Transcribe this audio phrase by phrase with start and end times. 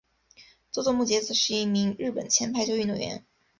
[0.71, 3.23] 佐佐木节子是一名日本前排球运动员。